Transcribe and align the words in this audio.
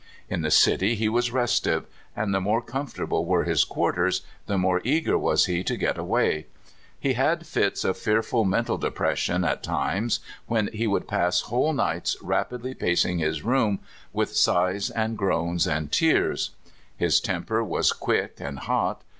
In 0.29 0.41
the 0.41 0.49
city 0.49 0.95
he 0.95 1.07
was 1.07 1.29
restive, 1.29 1.85
and 2.15 2.33
the 2.33 2.41
more 2.41 2.63
comforta 2.63 3.07
ble 3.07 3.23
were 3.23 3.43
his 3.43 3.63
quarters 3.63 4.23
the 4.47 4.57
more 4.57 4.81
eager 4.83 5.15
was 5.15 5.45
he 5.45 5.63
to 5.65 5.77
get 5.77 5.95
away. 5.95 6.47
He 6.99 7.13
had 7.13 7.45
fits 7.45 7.83
of 7.83 7.99
fearful 7.99 8.43
mental 8.43 8.79
depression 8.79 9.43
at 9.43 9.61
times, 9.61 10.19
when 10.47 10.71
he 10.73 10.87
would 10.87 11.07
pass 11.07 11.41
whole 11.41 11.71
nights 11.71 12.17
rapidly 12.19 12.73
pacing 12.73 13.19
his 13.19 13.43
room, 13.43 13.79
with 14.11 14.35
sighs 14.35 14.89
and 14.89 15.19
groans 15.19 15.67
and 15.67 15.91
tears. 15.91 16.49
^8 16.49 16.49
CALIFORNIA 16.49 16.71
SKETCHES. 16.71 16.79
His 16.97 17.19
temper 17.21 17.63
was 17.63 17.91
quick 17.91 18.37
and 18.39 18.57
hot. 18.57 19.03